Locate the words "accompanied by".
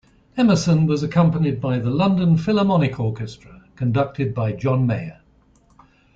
1.03-1.77